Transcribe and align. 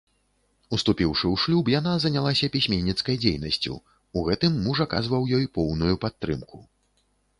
Уступіўшы 0.75 1.25
ў 1.27 1.35
шлюб, 1.41 1.65
яна 1.79 1.93
занялася 2.05 2.49
пісьменніцкай 2.55 3.19
дзейнасцю, 3.25 3.77
у 4.17 4.25
гэтым 4.31 4.57
муж 4.65 4.77
аказваў 4.87 5.29
ёй 5.41 5.45
поўную 5.59 5.95
падтрымку. 6.07 6.57